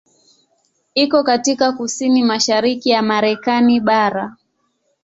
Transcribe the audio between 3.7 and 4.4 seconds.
bara.